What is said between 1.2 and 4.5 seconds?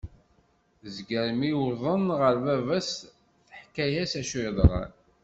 mi wḍen ɣer baba-s teḥka-as acu